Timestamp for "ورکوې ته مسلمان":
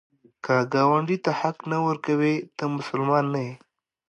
1.87-3.25